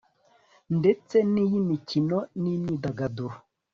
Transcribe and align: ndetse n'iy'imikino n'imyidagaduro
ndetse 0.77 1.15
n'iy'imikino 1.33 2.17
n'imyidagaduro 2.41 3.37